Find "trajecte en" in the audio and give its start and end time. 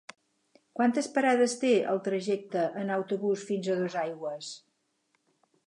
2.07-2.91